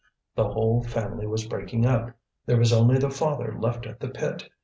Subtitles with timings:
[0.33, 2.09] The whole family was breaking up.
[2.47, 4.49] There was only the father left at the pit.